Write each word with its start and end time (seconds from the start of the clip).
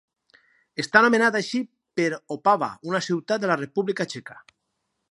Està 0.83 1.03
nomenat 1.07 1.37
així 1.41 1.61
per 2.01 2.09
Opava, 2.37 2.73
una 2.93 3.05
ciutat 3.11 3.47
de 3.47 3.53
la 3.55 3.61
República 3.65 4.11
Txeca. 4.15 4.43